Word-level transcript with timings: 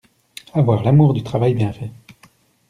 avoir 0.55 0.81
l'amour 0.83 1.13
du 1.13 1.21
travail 1.21 1.53
bien 1.53 1.71
fait 1.71 1.91